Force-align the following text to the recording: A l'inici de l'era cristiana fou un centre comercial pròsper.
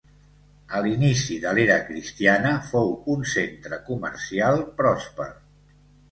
A 0.77 0.79
l'inici 0.83 1.35
de 1.41 1.51
l'era 1.57 1.75
cristiana 1.89 2.53
fou 2.69 2.89
un 3.15 3.21
centre 3.33 3.79
comercial 3.91 4.57
pròsper. 4.81 5.29